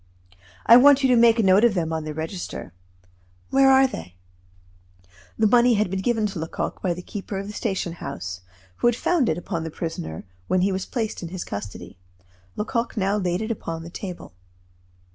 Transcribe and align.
I 0.65 0.77
want 0.77 1.03
you 1.03 1.09
to 1.09 1.15
make 1.15 1.37
a 1.37 1.43
note 1.43 1.63
of 1.63 1.75
them 1.75 1.93
on 1.93 2.05
the 2.05 2.13
register. 2.15 2.73
Where 3.51 3.69
are 3.71 3.85
they?" 3.85 4.15
The 5.37 5.45
money 5.45 5.75
had 5.75 5.91
been 5.91 6.01
given 6.01 6.25
to 6.25 6.39
Lecoq 6.39 6.81
by 6.81 6.95
the 6.95 7.03
keeper 7.03 7.37
of 7.37 7.45
the 7.45 7.53
station 7.53 7.93
house, 7.93 8.41
who 8.77 8.87
had 8.87 8.95
found 8.95 9.29
it 9.29 9.37
upon 9.37 9.63
the 9.63 9.69
prisoner 9.69 10.23
when 10.47 10.61
he 10.61 10.71
was 10.71 10.87
placed 10.87 11.21
in 11.21 11.29
his 11.29 11.43
custody. 11.43 11.99
Lecoq 12.55 12.97
now 12.97 13.15
laid 13.17 13.43
it 13.43 13.51
upon 13.51 13.83
the 13.83 13.91
table. 13.91 14.33